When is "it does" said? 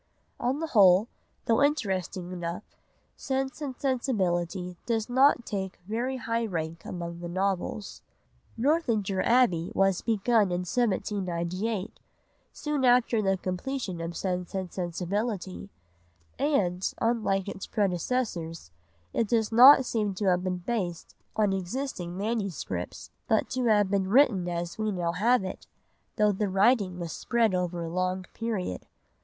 19.13-19.51